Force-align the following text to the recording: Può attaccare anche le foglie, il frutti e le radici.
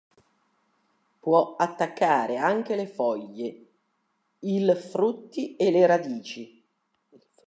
Può 1.19 1.55
attaccare 1.57 2.37
anche 2.37 2.75
le 2.75 2.87
foglie, 2.87 3.65
il 4.39 4.75
frutti 4.75 5.55
e 5.55 5.69
le 5.69 5.85
radici. 5.85 6.63